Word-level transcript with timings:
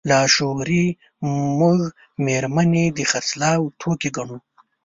لاشعوري 0.09 0.85
موږ 1.59 1.79
مېرمنې 2.25 2.83
د 2.97 2.99
خرڅلاو 3.11 3.61
توکي 3.79 4.09
ګڼو. 4.15 4.37